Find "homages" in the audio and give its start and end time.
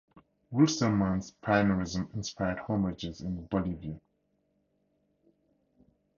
2.61-3.21